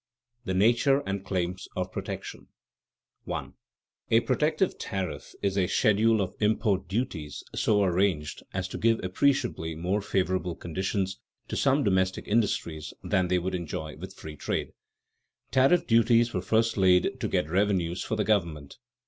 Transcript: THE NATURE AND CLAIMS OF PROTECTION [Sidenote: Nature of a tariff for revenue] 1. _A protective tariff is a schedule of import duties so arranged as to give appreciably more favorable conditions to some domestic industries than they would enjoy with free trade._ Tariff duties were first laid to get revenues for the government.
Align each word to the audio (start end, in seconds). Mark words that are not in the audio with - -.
THE 0.45 0.55
NATURE 0.55 1.03
AND 1.05 1.23
CLAIMS 1.23 1.67
OF 1.75 1.91
PROTECTION 1.91 2.47
[Sidenote: 3.27 3.53
Nature 4.09 4.09
of 4.09 4.09
a 4.09 4.09
tariff 4.09 4.13
for 4.13 4.17
revenue] 4.17 4.17
1. 4.17 4.19
_A 4.19 4.25
protective 4.25 4.77
tariff 4.79 5.35
is 5.43 5.57
a 5.59 5.67
schedule 5.67 6.21
of 6.21 6.35
import 6.39 6.87
duties 6.87 7.43
so 7.53 7.83
arranged 7.83 8.41
as 8.51 8.67
to 8.69 8.79
give 8.79 8.99
appreciably 9.03 9.75
more 9.75 10.01
favorable 10.01 10.55
conditions 10.55 11.19
to 11.49 11.55
some 11.55 11.83
domestic 11.83 12.27
industries 12.27 12.95
than 13.03 13.27
they 13.27 13.37
would 13.37 13.53
enjoy 13.53 13.95
with 13.95 14.15
free 14.15 14.35
trade._ 14.35 14.71
Tariff 15.51 15.85
duties 15.85 16.33
were 16.33 16.41
first 16.41 16.77
laid 16.77 17.19
to 17.19 17.27
get 17.27 17.47
revenues 17.47 18.01
for 18.03 18.15
the 18.15 18.23
government. 18.23 18.77